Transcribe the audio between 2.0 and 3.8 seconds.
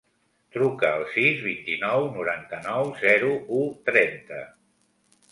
noranta-nou, zero, u,